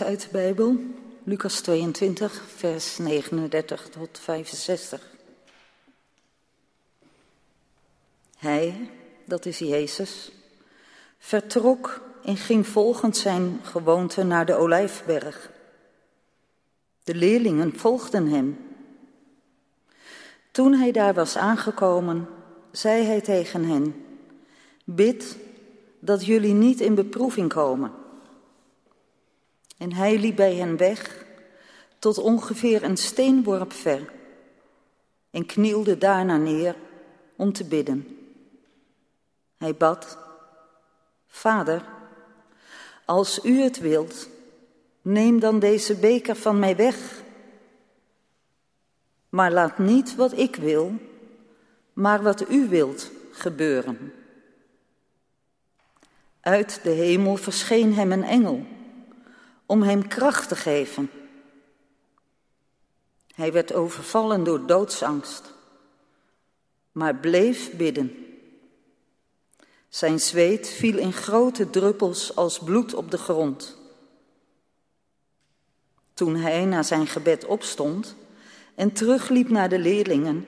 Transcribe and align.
uit 0.00 0.20
de 0.20 0.28
Bijbel, 0.32 0.76
Lucas 1.24 1.60
22, 1.60 2.42
vers 2.56 2.98
39 2.98 3.88
tot 3.88 4.18
65. 4.18 5.10
Hij, 8.38 8.90
dat 9.24 9.46
is 9.46 9.58
Jezus, 9.58 10.32
vertrok 11.18 12.00
en 12.24 12.36
ging 12.36 12.66
volgens 12.66 13.20
zijn 13.20 13.60
gewoonte 13.62 14.22
naar 14.22 14.46
de 14.46 14.54
Olijfberg. 14.54 15.50
De 17.04 17.14
leerlingen 17.14 17.78
volgden 17.78 18.26
hem. 18.26 18.58
Toen 20.50 20.72
hij 20.72 20.92
daar 20.92 21.14
was 21.14 21.36
aangekomen, 21.36 22.28
zei 22.70 23.04
hij 23.04 23.20
tegen 23.20 23.64
hen: 23.64 24.04
Bid 24.84 25.36
dat 25.98 26.26
jullie 26.26 26.54
niet 26.54 26.80
in 26.80 26.94
beproeving 26.94 27.48
komen. 27.48 28.01
En 29.82 29.92
hij 29.92 30.18
liep 30.18 30.36
bij 30.36 30.54
hen 30.54 30.76
weg 30.76 31.24
tot 31.98 32.18
ongeveer 32.18 32.82
een 32.82 32.96
steenworp 32.96 33.72
ver 33.72 34.12
en 35.30 35.46
knielde 35.46 35.98
daarna 35.98 36.36
neer 36.36 36.76
om 37.36 37.52
te 37.52 37.64
bidden. 37.64 38.18
Hij 39.56 39.74
bad, 39.74 40.18
Vader, 41.26 41.84
als 43.04 43.44
u 43.44 43.60
het 43.60 43.78
wilt, 43.78 44.28
neem 45.00 45.40
dan 45.40 45.58
deze 45.58 45.94
beker 45.94 46.36
van 46.36 46.58
mij 46.58 46.76
weg. 46.76 47.22
Maar 49.28 49.52
laat 49.52 49.78
niet 49.78 50.14
wat 50.14 50.38
ik 50.38 50.56
wil, 50.56 50.94
maar 51.92 52.22
wat 52.22 52.50
u 52.50 52.68
wilt 52.68 53.10
gebeuren. 53.32 54.12
Uit 56.40 56.80
de 56.82 56.90
hemel 56.90 57.36
verscheen 57.36 57.94
hem 57.94 58.12
een 58.12 58.24
engel 58.24 58.66
om 59.72 59.82
hem 59.82 60.08
kracht 60.08 60.48
te 60.48 60.56
geven. 60.56 61.10
Hij 63.34 63.52
werd 63.52 63.72
overvallen 63.72 64.44
door 64.44 64.66
doodsangst, 64.66 65.52
maar 66.92 67.14
bleef 67.16 67.76
bidden. 67.76 68.16
Zijn 69.88 70.20
zweet 70.20 70.68
viel 70.68 70.98
in 70.98 71.12
grote 71.12 71.70
druppels 71.70 72.36
als 72.36 72.58
bloed 72.58 72.94
op 72.94 73.10
de 73.10 73.18
grond. 73.18 73.76
Toen 76.14 76.36
hij 76.36 76.64
na 76.64 76.82
zijn 76.82 77.06
gebed 77.06 77.44
opstond 77.44 78.16
en 78.74 78.92
terugliep 78.92 79.48
naar 79.48 79.68
de 79.68 79.78
leerlingen, 79.78 80.46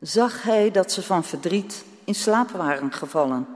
zag 0.00 0.42
hij 0.42 0.70
dat 0.70 0.92
ze 0.92 1.02
van 1.02 1.24
verdriet 1.24 1.84
in 2.04 2.14
slaap 2.14 2.50
waren 2.50 2.92
gevallen. 2.92 3.46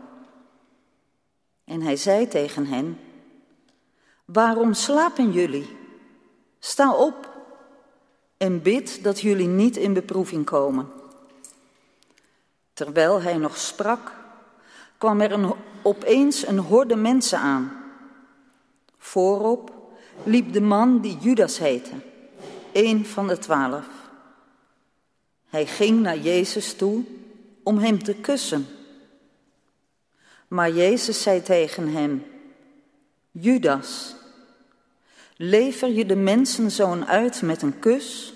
En 1.64 1.80
hij 1.80 1.96
zei 1.96 2.28
tegen 2.28 2.66
hen: 2.66 2.98
Waarom 4.32 4.74
slapen 4.74 5.32
jullie? 5.32 5.76
Sta 6.58 6.94
op 6.94 7.30
en 8.36 8.62
bid 8.62 9.02
dat 9.02 9.20
jullie 9.20 9.46
niet 9.46 9.76
in 9.76 9.92
beproeving 9.92 10.44
komen. 10.44 10.88
Terwijl 12.72 13.22
hij 13.22 13.36
nog 13.36 13.56
sprak, 13.56 14.12
kwam 14.98 15.20
er 15.20 15.32
een, 15.32 15.54
opeens 15.82 16.46
een 16.46 16.58
horde 16.58 16.96
mensen 16.96 17.38
aan. 17.38 17.82
Voorop 18.98 19.72
liep 20.24 20.52
de 20.52 20.60
man 20.60 21.00
die 21.00 21.18
Judas 21.20 21.58
heette, 21.58 21.94
een 22.72 23.06
van 23.06 23.26
de 23.26 23.38
twaalf. 23.38 23.86
Hij 25.48 25.66
ging 25.66 26.00
naar 26.00 26.18
Jezus 26.18 26.74
toe 26.74 27.04
om 27.62 27.78
hem 27.78 28.02
te 28.02 28.14
kussen. 28.14 28.66
Maar 30.48 30.70
Jezus 30.70 31.22
zei 31.22 31.42
tegen 31.42 31.88
hem, 31.88 32.24
Judas, 33.30 34.14
lever 35.44 35.88
je 35.88 36.06
de 36.06 36.16
mensenzoon 36.16 37.06
uit 37.06 37.42
met 37.42 37.62
een 37.62 37.78
kus? 37.78 38.34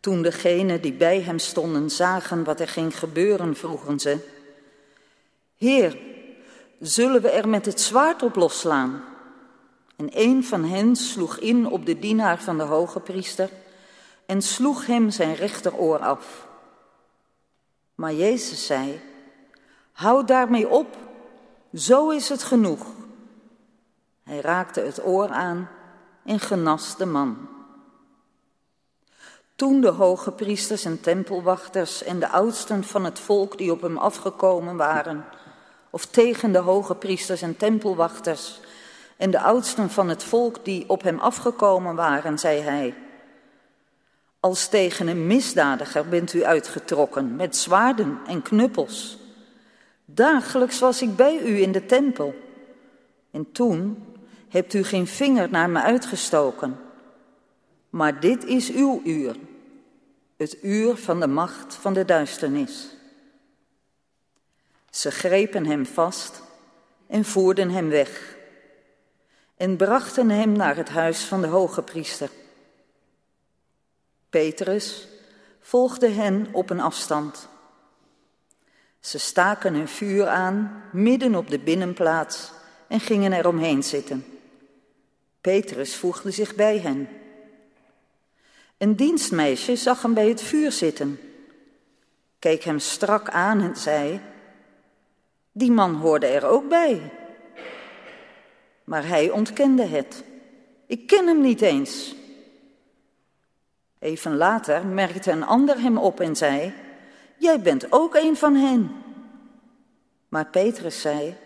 Toen 0.00 0.22
degenen 0.22 0.80
die 0.80 0.92
bij 0.92 1.20
hem 1.20 1.38
stonden 1.38 1.90
zagen 1.90 2.44
wat 2.44 2.60
er 2.60 2.68
ging 2.68 2.98
gebeuren, 2.98 3.56
vroegen 3.56 4.00
ze, 4.00 4.18
Heer, 5.56 5.98
zullen 6.80 7.22
we 7.22 7.28
er 7.28 7.48
met 7.48 7.66
het 7.66 7.80
zwaard 7.80 8.22
op 8.22 8.34
losslaan? 8.34 9.04
En 9.96 10.08
een 10.12 10.44
van 10.44 10.64
hen 10.64 10.96
sloeg 10.96 11.38
in 11.38 11.66
op 11.66 11.86
de 11.86 11.98
dienaar 11.98 12.42
van 12.42 12.58
de 12.58 12.64
hoge 12.64 13.00
priester 13.00 13.50
en 14.26 14.42
sloeg 14.42 14.86
hem 14.86 15.10
zijn 15.10 15.34
rechteroor 15.34 15.98
af. 15.98 16.48
Maar 17.94 18.14
Jezus 18.14 18.66
zei, 18.66 19.00
Houd 19.92 20.28
daarmee 20.28 20.68
op, 20.68 20.96
zo 21.74 22.10
is 22.10 22.28
het 22.28 22.42
genoeg. 22.42 22.99
Hij 24.30 24.40
raakte 24.40 24.80
het 24.80 25.06
oor 25.06 25.28
aan 25.28 25.68
en 26.24 26.40
genas 26.40 26.96
de 26.96 27.06
man. 27.06 27.48
Toen 29.54 29.80
de 29.80 29.88
hoge 29.88 30.32
priesters 30.32 30.84
en 30.84 31.00
tempelwachters 31.00 32.02
en 32.02 32.18
de 32.18 32.28
oudsten 32.28 32.84
van 32.84 33.04
het 33.04 33.18
volk 33.18 33.58
die 33.58 33.72
op 33.72 33.80
hem 33.80 33.98
afgekomen 33.98 34.76
waren, 34.76 35.24
of 35.90 36.06
tegen 36.06 36.52
de 36.52 36.58
hoge 36.58 36.94
priesters 36.94 37.42
en 37.42 37.56
tempelwachters 37.56 38.60
en 39.16 39.30
de 39.30 39.40
oudsten 39.40 39.90
van 39.90 40.08
het 40.08 40.24
volk 40.24 40.64
die 40.64 40.88
op 40.88 41.02
hem 41.02 41.18
afgekomen 41.18 41.94
waren, 41.94 42.38
zei 42.38 42.60
hij, 42.60 42.94
als 44.40 44.68
tegen 44.68 45.08
een 45.08 45.26
misdadiger 45.26 46.08
bent 46.08 46.32
u 46.32 46.44
uitgetrokken 46.44 47.36
met 47.36 47.56
zwaarden 47.56 48.18
en 48.26 48.42
knuppels. 48.42 49.18
Dagelijks 50.04 50.78
was 50.78 51.02
ik 51.02 51.16
bij 51.16 51.38
u 51.38 51.62
in 51.62 51.72
de 51.72 51.86
tempel. 51.86 52.34
En 53.30 53.52
toen 53.52 54.04
hebt 54.50 54.74
u 54.74 54.84
geen 54.84 55.06
vinger 55.06 55.50
naar 55.50 55.70
me 55.70 55.82
uitgestoken. 55.82 56.80
Maar 57.90 58.20
dit 58.20 58.44
is 58.44 58.70
uw 58.70 59.00
uur, 59.04 59.36
het 60.36 60.58
uur 60.62 60.96
van 60.96 61.20
de 61.20 61.26
macht 61.26 61.74
van 61.74 61.92
de 61.94 62.04
duisternis. 62.04 62.96
Ze 64.90 65.10
grepen 65.10 65.66
hem 65.66 65.86
vast 65.86 66.42
en 67.06 67.24
voerden 67.24 67.70
hem 67.70 67.88
weg 67.88 68.36
en 69.56 69.76
brachten 69.76 70.30
hem 70.30 70.52
naar 70.52 70.76
het 70.76 70.88
huis 70.88 71.24
van 71.24 71.40
de 71.40 71.46
hoge 71.46 71.82
priester. 71.82 72.30
Petrus 74.30 75.08
volgde 75.60 76.08
hen 76.08 76.48
op 76.52 76.70
een 76.70 76.80
afstand. 76.80 77.48
Ze 79.00 79.18
staken 79.18 79.74
hun 79.74 79.88
vuur 79.88 80.26
aan 80.26 80.82
midden 80.92 81.34
op 81.34 81.50
de 81.50 81.58
binnenplaats 81.58 82.52
en 82.88 83.00
gingen 83.00 83.32
er 83.32 83.46
omheen 83.46 83.82
zitten. 83.82 84.24
Petrus 85.40 85.96
voegde 85.96 86.30
zich 86.30 86.54
bij 86.54 86.78
hen. 86.78 87.08
Een 88.78 88.96
dienstmeisje 88.96 89.76
zag 89.76 90.02
hem 90.02 90.14
bij 90.14 90.28
het 90.28 90.42
vuur 90.42 90.72
zitten, 90.72 91.20
keek 92.38 92.62
hem 92.62 92.78
strak 92.78 93.30
aan 93.30 93.60
en 93.60 93.76
zei: 93.76 94.20
Die 95.52 95.70
man 95.72 95.94
hoorde 95.94 96.26
er 96.26 96.46
ook 96.46 96.68
bij. 96.68 97.12
Maar 98.84 99.06
hij 99.06 99.30
ontkende 99.30 99.86
het. 99.86 100.24
Ik 100.86 101.06
ken 101.06 101.26
hem 101.26 101.40
niet 101.40 101.60
eens. 101.60 102.14
Even 103.98 104.36
later 104.36 104.86
merkte 104.86 105.30
een 105.30 105.44
ander 105.44 105.80
hem 105.80 105.98
op 105.98 106.20
en 106.20 106.36
zei: 106.36 106.72
Jij 107.36 107.60
bent 107.60 107.92
ook 107.92 108.14
een 108.14 108.36
van 108.36 108.54
hen. 108.54 108.90
Maar 110.28 110.46
Petrus 110.46 111.00
zei: 111.00 111.36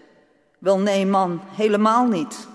Wel 0.59 0.79
nee, 0.79 1.07
man, 1.07 1.41
helemaal 1.45 2.07
niet. 2.07 2.53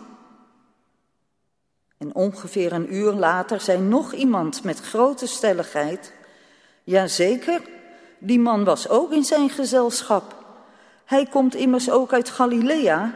En 1.99 2.15
ongeveer 2.15 2.73
een 2.73 2.93
uur 2.93 3.11
later 3.11 3.61
zei 3.61 3.79
nog 3.79 4.13
iemand 4.13 4.63
met 4.63 4.79
grote 4.79 5.27
stelligheid: 5.27 6.13
Jazeker, 6.83 7.61
die 8.17 8.39
man 8.39 8.63
was 8.63 8.89
ook 8.89 9.11
in 9.11 9.23
zijn 9.23 9.49
gezelschap. 9.49 10.35
Hij 11.05 11.25
komt 11.25 11.55
immers 11.55 11.89
ook 11.89 12.13
uit 12.13 12.29
Galilea. 12.29 13.15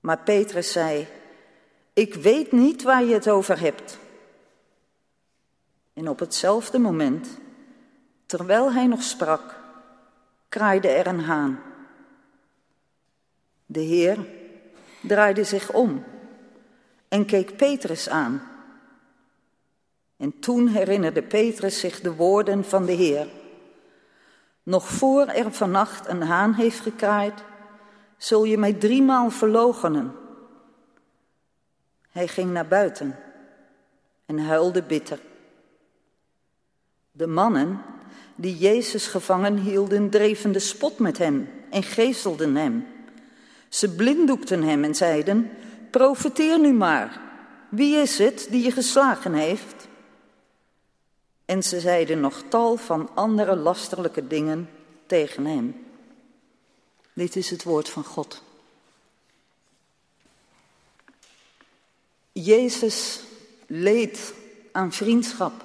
Maar 0.00 0.18
Petrus 0.18 0.72
zei: 0.72 1.06
Ik 1.92 2.14
weet 2.14 2.52
niet 2.52 2.82
waar 2.82 3.04
je 3.04 3.14
het 3.14 3.28
over 3.28 3.60
hebt. 3.60 3.98
En 5.94 6.08
op 6.08 6.18
hetzelfde 6.18 6.78
moment, 6.78 7.28
terwijl 8.26 8.72
hij 8.72 8.86
nog 8.86 9.02
sprak, 9.02 9.54
kraaide 10.48 10.88
er 10.88 11.06
een 11.06 11.20
haan. 11.20 11.60
De 13.66 13.80
Heer 13.80 14.26
draaide 15.02 15.44
zich 15.44 15.72
om 15.72 16.04
en 17.08 17.24
keek 17.24 17.56
Petrus 17.56 18.08
aan. 18.08 18.42
En 20.16 20.38
toen 20.38 20.68
herinnerde 20.68 21.22
Petrus 21.22 21.80
zich 21.80 22.00
de 22.00 22.14
woorden 22.14 22.64
van 22.64 22.86
de 22.86 22.92
Heer. 22.92 23.28
Nog 24.62 24.88
voor 24.88 25.26
er 25.26 25.52
vannacht 25.52 26.08
een 26.08 26.22
haan 26.22 26.52
heeft 26.52 26.80
gekraaid, 26.80 27.44
zul 28.16 28.44
je 28.44 28.58
mij 28.58 28.72
driemaal 28.72 29.30
verloochenen. 29.30 30.12
Hij 32.10 32.28
ging 32.28 32.50
naar 32.50 32.66
buiten 32.66 33.18
en 34.26 34.38
huilde 34.38 34.82
bitter. 34.82 35.20
De 37.12 37.26
mannen 37.26 37.82
die 38.34 38.56
Jezus 38.56 39.06
gevangen 39.06 39.56
hielden, 39.56 40.10
dreven 40.10 40.52
de 40.52 40.58
spot 40.58 40.98
met 40.98 41.18
hem 41.18 41.48
en 41.70 41.82
geeselden 41.82 42.56
hem. 42.56 42.86
Ze 43.68 43.94
blinddoekten 43.94 44.62
hem 44.62 44.84
en 44.84 44.94
zeiden, 44.94 45.50
profeteer 45.90 46.58
nu 46.60 46.72
maar. 46.72 47.20
Wie 47.68 47.96
is 47.96 48.18
het 48.18 48.46
die 48.50 48.62
je 48.62 48.70
geslagen 48.70 49.34
heeft? 49.34 49.88
En 51.44 51.62
ze 51.62 51.80
zeiden 51.80 52.20
nog 52.20 52.42
tal 52.48 52.76
van 52.76 53.10
andere 53.14 53.56
lasterlijke 53.56 54.26
dingen 54.26 54.70
tegen 55.06 55.44
hem. 55.44 55.86
Dit 57.12 57.36
is 57.36 57.50
het 57.50 57.62
woord 57.62 57.88
van 57.88 58.04
God. 58.04 58.42
Jezus 62.32 63.20
leed 63.66 64.34
aan 64.72 64.92
vriendschap. 64.92 65.64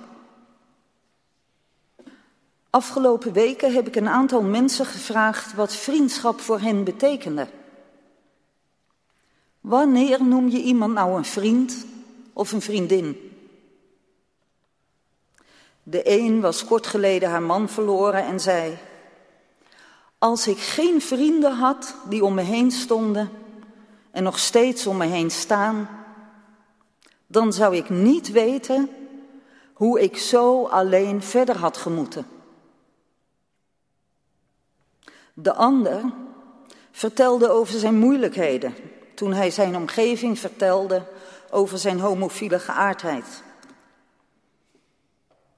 Afgelopen 2.70 3.34
weken 3.34 3.74
heb 3.74 3.88
ik 3.88 3.96
een 3.96 4.08
aantal 4.08 4.42
mensen 4.42 4.86
gevraagd 4.86 5.54
wat 5.54 5.76
vriendschap 5.76 6.40
voor 6.40 6.60
hen 6.60 6.84
betekende. 6.84 7.48
Wanneer 9.62 10.24
noem 10.24 10.50
je 10.50 10.62
iemand 10.62 10.94
nou 10.94 11.18
een 11.18 11.26
vriend 11.26 11.86
of 12.34 12.52
een 12.52 12.62
vriendin? 12.62 13.32
De 15.84 16.02
een 16.04 16.42
was 16.42 16.66
kort 16.66 16.88
geleden 16.88 17.30
haar 17.30 17.42
man 17.42 17.70
verloren 17.70 18.26
en 18.26 18.40
zei: 18.40 18.78
Als 20.18 20.48
ik 20.48 20.58
geen 20.58 21.02
vrienden 21.02 21.54
had 21.54 21.96
die 22.10 22.24
om 22.24 22.34
me 22.34 22.42
heen 22.42 22.72
stonden 22.72 23.30
en 24.12 24.24
nog 24.24 24.40
steeds 24.40 24.88
om 24.88 24.98
me 24.98 25.06
heen 25.06 25.32
staan, 25.32 25.90
dan 27.28 27.54
zou 27.54 27.76
ik 27.76 27.90
niet 27.90 28.32
weten 28.32 28.90
hoe 29.74 30.02
ik 30.02 30.18
zo 30.18 30.66
alleen 30.66 31.22
verder 31.22 31.58
had 31.58 31.78
gemoeten. 31.78 32.26
De 35.34 35.54
ander 35.54 36.04
vertelde 36.92 37.50
over 37.50 37.80
zijn 37.80 38.00
moeilijkheden 38.00 38.74
toen 39.22 39.34
hij 39.34 39.52
zijn 39.52 39.76
omgeving 39.76 40.40
vertelde 40.40 41.04
over 41.50 41.78
zijn 41.78 42.00
homofiele 42.00 42.60
geaardheid. 42.60 43.44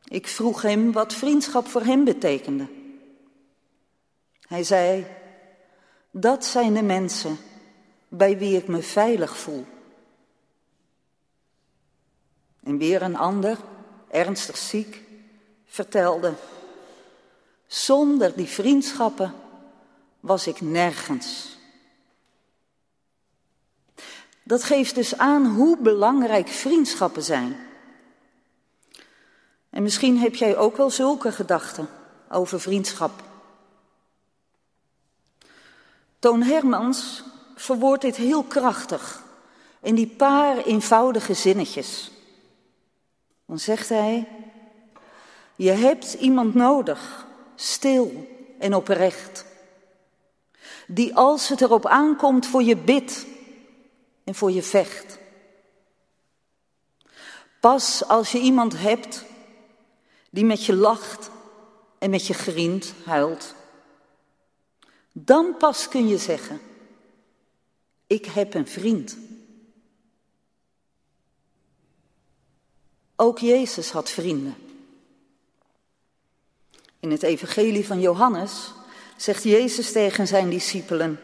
Ik 0.03 0.27
vroeg 0.27 0.62
hem 0.62 0.91
wat 0.91 1.13
vriendschap 1.13 1.67
voor 1.67 1.82
hem 1.82 2.03
betekende. 2.03 2.67
Hij 4.41 4.63
zei, 4.63 5.05
dat 6.12 6.46
zijn 6.46 6.74
de 6.74 6.82
mensen 6.82 7.38
bij 8.08 8.38
wie 8.38 8.58
ik 8.58 8.67
me 8.67 8.82
veilig 8.82 9.38
voel. 9.38 9.65
En 12.63 12.77
weer 12.77 13.01
een 13.01 13.17
ander, 13.17 13.58
ernstig 14.10 14.58
ziek, 14.58 15.01
vertelde, 15.65 16.34
zonder 17.67 18.36
die 18.36 18.48
vriendschappen 18.48 19.34
was 20.20 20.48
ik 20.48 20.62
nergens. 20.62 21.62
Dat 24.44 24.64
geeft 24.64 24.96
dus 24.96 25.18
aan 25.18 25.46
hoe 25.46 25.78
belangrijk 25.78 26.48
vriendschappen 26.48 27.24
zijn. 27.24 27.56
En 29.70 29.84
misschien 29.84 30.18
heb 30.18 30.36
jij 30.36 30.58
ook 30.58 30.78
wel 30.78 30.90
zulke 30.90 31.32
gedachten 31.32 31.90
over 32.30 32.60
vriendschap. 32.60 33.24
Toon 36.20 36.42
Hermans 36.42 37.24
verwoordt 37.56 38.02
dit 38.02 38.16
heel 38.16 38.44
krachtig 38.44 39.24
in 39.82 39.96
die 39.96 40.08
paar 40.08 40.58
eenvoudige 40.58 41.34
zinnetjes. 41.34 42.12
Dan 43.46 43.60
zegt 43.60 43.90
hij, 43.90 44.28
je 45.56 45.72
hebt 45.72 46.14
iemand 46.14 46.54
nodig, 46.54 47.26
stil 47.56 48.28
en 48.60 48.76
oprecht, 48.76 49.46
die 50.88 51.16
als 51.16 51.50
het 51.50 51.62
erop 51.62 51.86
aankomt 51.86 52.46
voor 52.46 52.64
je 52.64 52.78
bidt 52.78 53.26
en 54.24 54.36
voor 54.36 54.51
je 54.51 54.63
vecht. 54.63 55.18
Pas 57.60 58.08
als 58.08 58.32
je 58.32 58.39
iemand 58.39 58.77
hebt 58.77 59.24
die 60.30 60.46
met 60.46 60.65
je 60.65 60.75
lacht 60.75 61.30
en 62.00 62.10
met 62.10 62.27
je 62.27 62.34
grient, 62.34 62.94
huilt, 63.06 63.56
dan 65.12 65.58
pas 65.58 65.88
kun 65.88 66.08
je 66.08 66.18
zeggen, 66.18 66.62
ik 68.08 68.25
heb 68.25 68.53
een 68.53 68.68
vriend. 68.68 69.18
Ook 73.15 73.39
Jezus 73.39 73.92
had 73.92 74.10
vrienden. 74.10 74.56
In 77.00 77.12
het 77.12 77.24
evangelie 77.24 77.86
van 77.86 78.00
Johannes 78.00 78.72
zegt 79.18 79.44
Jezus 79.44 79.92
tegen 79.92 80.27
zijn 80.27 80.50
discipelen, 80.50 81.20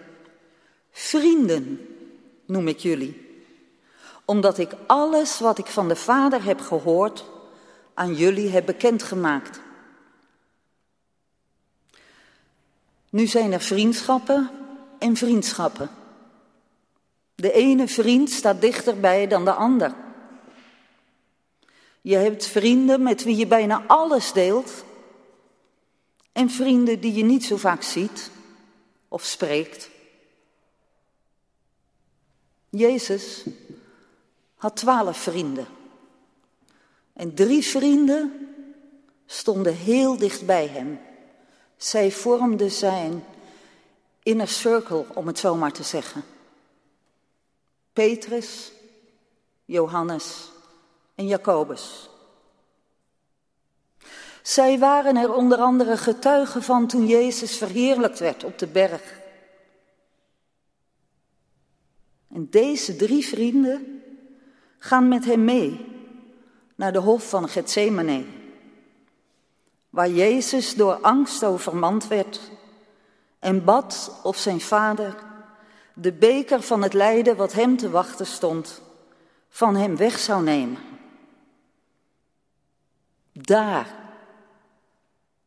vrienden 0.91 1.87
noem 2.49 2.67
ik 2.67 2.79
jullie, 2.79 3.27
omdat 4.25 4.57
ik 4.57 4.71
alles 4.87 5.39
wat 5.39 5.57
ik 5.57 5.67
van 5.67 5.87
de 5.87 5.95
Vader 5.95 6.43
heb 6.43 6.61
gehoord 6.61 7.25
aan 7.93 8.13
jullie 8.13 8.49
heb 8.49 8.65
bekendgemaakt. 8.65 9.59
Nu 13.09 13.27
zijn 13.27 13.51
er 13.51 13.61
vriendschappen 13.61 14.49
en 14.99 15.15
vriendschappen. 15.15 15.89
De 17.35 17.51
ene 17.51 17.87
vriend 17.87 18.29
staat 18.29 18.61
dichterbij 18.61 19.27
dan 19.27 19.45
de 19.45 19.53
ander. 19.53 19.93
Je 22.01 22.15
hebt 22.15 22.45
vrienden 22.45 23.03
met 23.03 23.23
wie 23.23 23.35
je 23.35 23.47
bijna 23.47 23.83
alles 23.87 24.33
deelt. 24.33 24.85
En 26.31 26.49
vrienden 26.49 26.99
die 26.99 27.13
je 27.13 27.23
niet 27.23 27.45
zo 27.45 27.57
vaak 27.57 27.83
ziet 27.83 28.31
of 29.07 29.23
spreekt. 29.23 29.89
Jezus 32.69 33.43
had 34.55 34.75
twaalf 34.75 35.17
vrienden. 35.17 35.67
En 37.13 37.33
drie 37.33 37.63
vrienden 37.63 38.49
stonden 39.25 39.75
heel 39.75 40.17
dicht 40.17 40.45
bij 40.45 40.67
hem. 40.67 40.99
Zij 41.77 42.11
vormden 42.11 42.71
zijn 42.71 43.23
inner 44.23 44.47
circle, 44.47 45.05
om 45.13 45.27
het 45.27 45.39
zo 45.39 45.55
maar 45.55 45.71
te 45.71 45.83
zeggen. 45.83 46.23
Petrus, 47.93 48.71
Johannes 49.65 50.51
en 51.15 51.27
Jacobus. 51.27 52.09
Zij 54.41 54.79
waren 54.79 55.15
er 55.17 55.33
onder 55.33 55.57
andere 55.57 55.97
getuigen 55.97 56.63
van 56.63 56.87
toen 56.87 57.07
Jezus 57.07 57.57
verheerlijkt 57.57 58.19
werd 58.19 58.43
op 58.43 58.59
de 58.59 58.67
berg. 58.67 59.18
En 62.39 62.47
deze 62.49 62.95
drie 62.95 63.25
vrienden 63.25 64.03
gaan 64.77 65.07
met 65.07 65.25
hem 65.25 65.43
mee 65.43 65.85
naar 66.75 66.93
de 66.93 66.99
hof 66.99 67.29
van 67.29 67.49
Gethsemane, 67.49 68.25
waar 69.89 70.09
Jezus 70.09 70.75
door 70.75 70.93
angst 70.93 71.43
overmand 71.43 72.07
werd 72.07 72.51
en 73.39 73.63
bad 73.63 74.19
of 74.23 74.37
zijn 74.37 74.61
vader 74.61 75.15
de 75.93 76.13
beker 76.13 76.61
van 76.61 76.81
het 76.81 76.93
lijden 76.93 77.35
wat 77.35 77.53
hem 77.53 77.77
te 77.77 77.89
wachten 77.89 78.25
stond, 78.25 78.81
van 79.49 79.75
hem 79.75 79.95
weg 79.95 80.19
zou 80.19 80.43
nemen. 80.43 80.81
Daar 83.31 83.95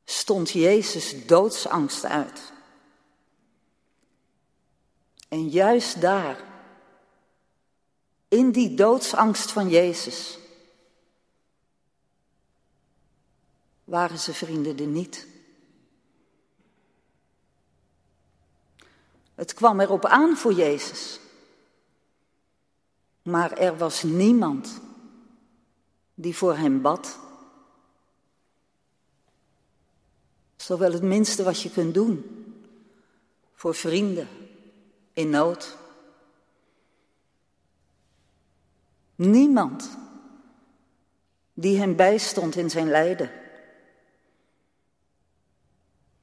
stond 0.04 0.50
Jezus 0.50 1.26
doodsangst 1.26 2.04
uit. 2.04 2.52
En 5.28 5.48
juist 5.48 6.00
daar, 6.00 6.50
in 8.32 8.52
die 8.52 8.74
doodsangst 8.74 9.52
van 9.52 9.68
Jezus, 9.68 10.38
waren 13.84 14.18
ze 14.18 14.34
vrienden 14.34 14.78
er 14.78 14.86
niet. 14.86 15.26
Het 19.34 19.54
kwam 19.54 19.80
erop 19.80 20.04
aan 20.04 20.36
voor 20.36 20.52
Jezus. 20.52 21.20
Maar 23.22 23.52
er 23.52 23.76
was 23.76 24.02
niemand 24.02 24.80
die 26.14 26.36
voor 26.36 26.56
hem 26.56 26.82
bad. 26.82 27.18
Toch 30.56 30.78
wel 30.78 30.92
het 30.92 31.02
minste 31.02 31.42
wat 31.42 31.60
je 31.60 31.70
kunt 31.70 31.94
doen 31.94 32.44
voor 33.54 33.74
vrienden 33.74 34.28
in 35.12 35.30
nood. 35.30 35.80
Niemand 39.14 39.98
die 41.54 41.78
hem 41.78 41.96
bijstond 41.96 42.56
in 42.56 42.70
zijn 42.70 42.88
lijden. 42.88 43.30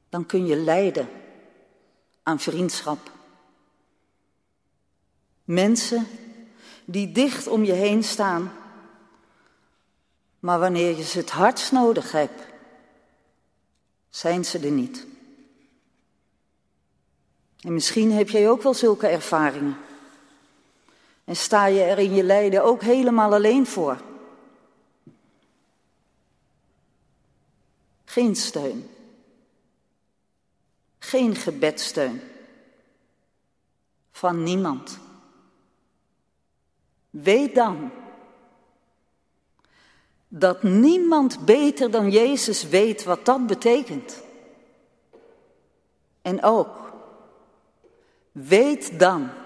Dan 0.09 0.25
kun 0.25 0.45
je 0.45 0.55
lijden 0.55 1.09
aan 2.23 2.39
vriendschap. 2.39 3.11
Mensen 5.43 6.07
die 6.85 7.11
dicht 7.11 7.47
om 7.47 7.63
je 7.63 7.73
heen 7.73 8.03
staan, 8.03 8.51
maar 10.39 10.59
wanneer 10.59 10.97
je 10.97 11.03
ze 11.03 11.17
het 11.17 11.29
hardst 11.29 11.71
nodig 11.71 12.11
hebt, 12.11 12.41
zijn 14.09 14.45
ze 14.45 14.59
er 14.59 14.71
niet. 14.71 15.07
En 17.59 17.73
misschien 17.73 18.11
heb 18.11 18.29
jij 18.29 18.49
ook 18.49 18.61
wel 18.61 18.73
zulke 18.73 19.07
ervaringen. 19.07 19.77
En 21.29 21.35
sta 21.35 21.65
je 21.65 21.81
er 21.81 21.99
in 21.99 22.13
je 22.13 22.23
lijden 22.23 22.63
ook 22.63 22.81
helemaal 22.81 23.33
alleen 23.33 23.67
voor? 23.67 24.01
Geen 28.05 28.35
steun. 28.35 28.89
Geen 30.99 31.35
gebedsteun. 31.35 32.21
Van 34.11 34.43
niemand. 34.43 34.99
Weet 37.09 37.55
dan 37.55 37.91
dat 40.27 40.63
niemand 40.63 41.45
beter 41.45 41.91
dan 41.91 42.11
Jezus 42.11 42.63
weet 42.63 43.03
wat 43.03 43.25
dat 43.25 43.47
betekent. 43.47 44.23
En 46.21 46.43
ook, 46.43 46.91
weet 48.31 48.99
dan 48.99 49.38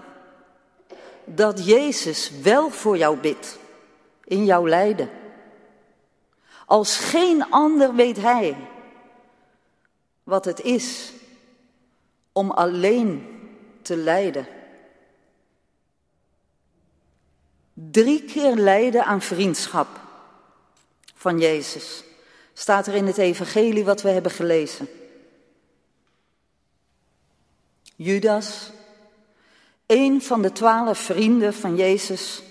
dat 1.26 1.66
Jezus 1.66 2.32
wel 2.42 2.70
voor 2.70 2.98
jou 2.98 3.18
bidt 3.18 3.58
in 4.24 4.46
jouw 4.46 4.68
lijden. 4.68 5.10
Als 6.66 6.98
geen 6.98 7.50
ander 7.50 7.96
weet 7.96 8.18
Hij 8.18 8.56
wat 10.24 10.46
het 10.46 10.62
is 10.62 11.12
om 12.32 12.52
alleen 12.52 13.40
te 13.82 13.96
lijden. 13.96 14.48
Drie 17.74 18.24
keer 18.24 18.56
lijden 18.56 19.06
aan 19.06 19.22
vriendschap 19.22 19.88
van 21.16 21.40
Jezus 21.40 22.04
staat 22.54 22.88
er 22.88 22.94
in 22.94 23.06
het 23.06 23.18
evangelie 23.18 23.86
wat 23.86 24.02
we 24.02 24.10
hebben 24.10 24.32
gelezen. 24.32 24.88
Judas, 27.96 28.72
een 29.86 30.22
van 30.22 30.42
de 30.42 30.52
twaalf 30.52 31.00
vrienden 31.00 31.54
van 31.54 31.76
Jezus, 31.76 32.44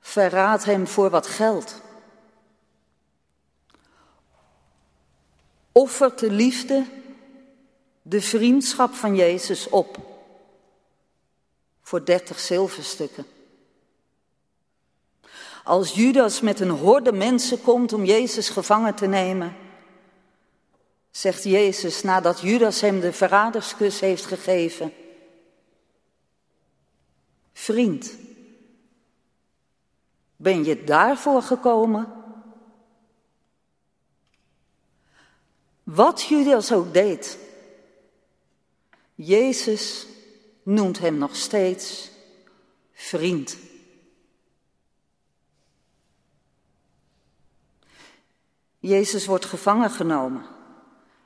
verraadt 0.00 0.64
hem 0.64 0.86
voor 0.86 1.10
wat 1.10 1.26
geld. 1.26 1.80
Offert 5.72 6.18
de 6.18 6.30
liefde, 6.30 6.84
de 8.02 8.20
vriendschap 8.20 8.94
van 8.94 9.16
Jezus 9.16 9.68
op 9.68 9.98
voor 11.82 12.04
dertig 12.04 12.40
zilverstukken. 12.40 13.26
Als 15.64 15.92
Judas 15.92 16.40
met 16.40 16.60
een 16.60 16.70
horde 16.70 17.12
mensen 17.12 17.62
komt 17.62 17.92
om 17.92 18.04
Jezus 18.04 18.48
gevangen 18.48 18.94
te 18.94 19.06
nemen, 19.06 19.56
zegt 21.10 21.44
Jezus 21.44 22.02
nadat 22.02 22.40
Judas 22.40 22.80
hem 22.80 23.00
de 23.00 23.12
verraderskus 23.12 24.00
heeft 24.00 24.26
gegeven. 24.26 24.92
Vriend, 27.58 28.16
ben 30.36 30.64
je 30.64 30.84
daarvoor 30.84 31.42
gekomen? 31.42 32.12
Wat 35.82 36.22
Judas 36.22 36.72
ook 36.72 36.92
deed, 36.92 37.38
Jezus 39.14 40.06
noemt 40.62 40.98
hem 40.98 41.18
nog 41.18 41.36
steeds 41.36 42.10
vriend. 42.92 43.56
Jezus 48.78 49.26
wordt 49.26 49.44
gevangen 49.44 49.90
genomen 49.90 50.46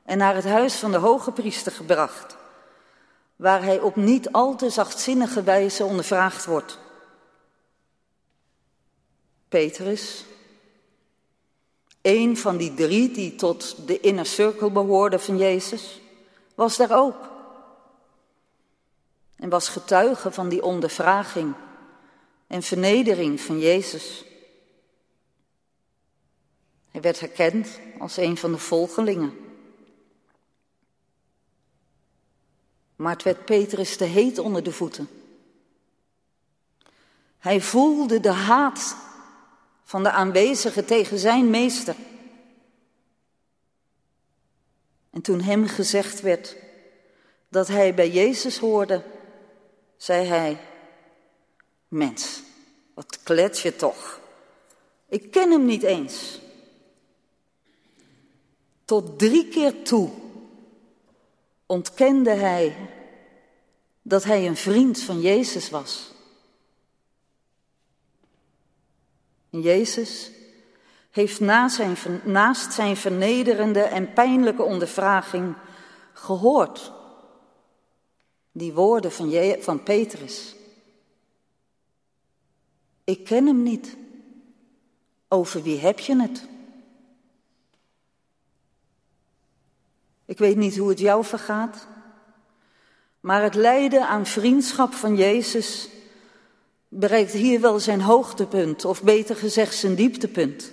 en 0.05 0.19
naar 0.19 0.35
het 0.35 0.45
huis 0.45 0.75
van 0.75 0.91
de 0.91 0.99
hoge 0.99 1.33
priester 1.33 1.73
gebracht, 1.73 2.37
waar 3.41 3.63
hij 3.63 3.81
op 3.81 3.97
niet 3.97 4.33
al 4.33 4.57
te 4.57 4.71
zachtzinnige 4.71 5.43
wijze 5.43 5.85
ondervraagd 5.85 6.45
wordt. 6.45 6.79
Petrus, 9.49 10.25
een 12.03 12.37
van 12.37 12.57
die 12.57 12.75
drie 12.75 13.11
die 13.11 13.35
tot 13.35 13.87
de 13.87 14.01
inner 14.01 14.27
circle 14.27 14.71
behoorden 14.71 15.21
van 15.21 15.39
Jezus, 15.39 16.01
was 16.55 16.77
daar 16.77 16.97
ook. 16.99 17.29
En 19.37 19.49
was 19.49 19.69
getuige 19.69 20.33
van 20.33 20.49
die 20.49 20.63
ondervraging 20.63 21.55
en 22.47 22.63
vernedering 22.63 23.41
van 23.41 23.59
Jezus. 23.59 24.25
Hij 26.91 27.01
werd 27.01 27.21
herkend 27.21 27.79
als 27.99 28.17
een 28.17 28.37
van 28.37 28.53
de 28.53 28.59
volgelingen. 28.59 29.50
Maar 33.01 33.13
het 33.13 33.23
werd 33.23 33.45
Petrus 33.45 33.97
te 33.97 34.05
heet 34.05 34.39
onder 34.39 34.63
de 34.63 34.73
voeten. 34.73 35.09
Hij 37.39 37.61
voelde 37.61 38.21
de 38.21 38.31
haat 38.31 38.97
van 39.85 40.03
de 40.03 40.11
aanwezigen 40.11 40.85
tegen 40.85 41.19
zijn 41.19 41.51
meester. 41.51 41.95
En 45.11 45.21
toen 45.21 45.41
hem 45.41 45.67
gezegd 45.67 46.21
werd 46.21 46.57
dat 47.49 47.69
hij 47.69 47.95
bij 47.95 48.11
Jezus 48.11 48.59
hoorde, 48.59 49.03
zei 49.97 50.27
hij: 50.27 50.61
Mens, 51.89 52.43
wat 52.95 53.23
klets 53.23 53.63
je 53.63 53.77
toch? 53.77 54.21
Ik 55.09 55.31
ken 55.31 55.51
hem 55.51 55.65
niet 55.65 55.83
eens. 55.83 56.41
Tot 58.85 59.19
drie 59.19 59.49
keer 59.49 59.83
toe 59.83 60.11
ontkende 61.71 62.31
hij 62.31 62.77
dat 64.03 64.25
hij 64.25 64.47
een 64.47 64.57
vriend 64.57 65.01
van 65.01 65.21
Jezus 65.21 65.71
was. 65.71 66.13
Jezus 69.49 70.31
heeft 71.11 71.41
naast 71.41 71.77
zijn, 71.77 71.97
naast 72.25 72.73
zijn 72.73 72.97
vernederende 72.97 73.83
en 73.83 74.13
pijnlijke 74.13 74.63
ondervraging 74.63 75.55
gehoord 76.13 76.93
die 78.53 78.73
woorden 78.73 79.13
van, 79.13 79.33
van 79.61 79.83
Petrus. 79.83 80.55
Ik 83.05 83.25
ken 83.25 83.47
hem 83.47 83.63
niet. 83.63 83.97
Over 85.29 85.63
wie 85.63 85.79
heb 85.79 85.99
je 85.99 86.21
het? 86.21 86.49
Ik 90.31 90.39
weet 90.39 90.57
niet 90.57 90.77
hoe 90.77 90.89
het 90.89 90.99
jou 90.99 91.25
vergaat, 91.25 91.87
maar 93.21 93.43
het 93.43 93.55
lijden 93.55 94.09
aan 94.09 94.27
vriendschap 94.27 94.93
van 94.93 95.17
Jezus 95.17 95.89
bereikt 96.89 97.33
hier 97.33 97.61
wel 97.61 97.81
zijn 97.81 98.01
hoogtepunt, 98.01 98.85
of 98.85 99.03
beter 99.03 99.37
gezegd 99.37 99.75
zijn 99.75 99.95
dieptepunt. 99.95 100.73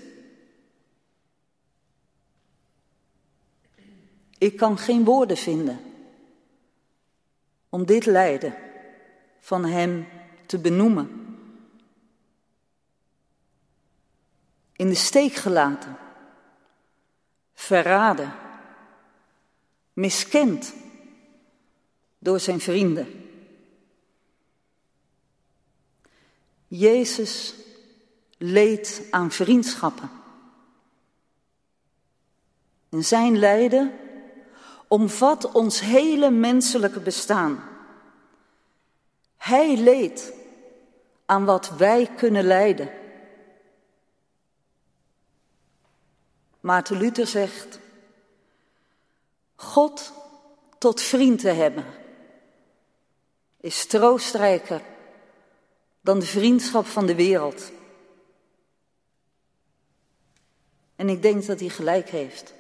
Ik 4.38 4.58
kan 4.58 4.78
geen 4.78 5.04
woorden 5.04 5.38
vinden 5.38 5.80
om 7.70 7.86
dit 7.86 8.06
lijden 8.06 8.56
van 9.40 9.66
Hem 9.66 10.08
te 10.46 10.60
benoemen. 10.60 11.38
In 14.76 14.88
de 14.88 14.96
steek 14.96 15.34
gelaten, 15.34 15.98
verraden 17.54 18.46
miskend 19.98 20.74
door 22.20 22.40
zijn 22.40 22.60
vrienden. 22.60 23.08
Jezus 26.68 27.56
leed 28.38 29.08
aan 29.12 29.32
vriendschappen. 29.32 30.10
En 32.90 33.04
zijn 33.04 33.38
lijden 33.38 34.00
omvat 34.88 35.52
ons 35.52 35.80
hele 35.80 36.30
menselijke 36.32 37.00
bestaan. 37.00 37.64
Hij 39.38 39.78
leed 39.78 40.34
aan 41.26 41.46
wat 41.46 41.70
wij 41.78 42.10
kunnen 42.16 42.44
lijden. 42.44 42.90
Maarten 46.60 46.98
Luther 46.98 47.28
zegt, 47.28 47.80
God 49.60 50.12
tot 50.78 51.02
vriend 51.02 51.40
te 51.40 51.50
hebben 51.50 51.86
is 53.60 53.86
troostrijker 53.86 54.82
dan 56.02 56.20
de 56.20 56.26
vriendschap 56.26 56.86
van 56.86 57.06
de 57.06 57.16
wereld. 57.16 57.72
En 60.96 61.10
ik 61.10 61.22
denk 61.22 61.46
dat 61.46 61.60
hij 61.60 61.70
gelijk 61.70 62.10
heeft. 62.10 62.54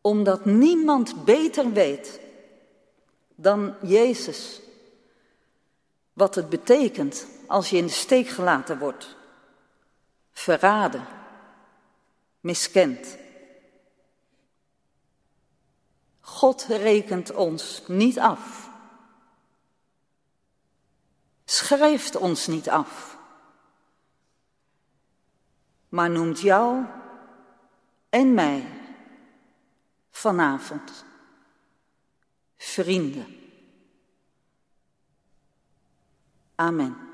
Omdat 0.00 0.44
niemand 0.44 1.24
beter 1.24 1.72
weet 1.72 2.20
dan 3.34 3.74
Jezus 3.82 4.60
wat 6.12 6.34
het 6.34 6.48
betekent 6.48 7.26
als 7.46 7.70
je 7.70 7.76
in 7.76 7.86
de 7.86 7.92
steek 7.92 8.28
gelaten 8.28 8.78
wordt, 8.78 9.16
verraden, 10.32 11.06
miskend. 12.40 13.18
God 16.30 16.62
rekent 16.62 17.32
ons 17.32 17.82
niet 17.86 18.18
af. 18.18 18.70
schrijft 21.50 22.16
ons 22.16 22.46
niet 22.46 22.68
af, 22.68 23.18
maar 25.88 26.10
noemt 26.10 26.40
jou 26.40 26.84
en 28.08 28.34
mij 28.34 28.68
vanavond 30.10 31.04
vrienden. 32.56 33.36
Amen. 36.54 37.09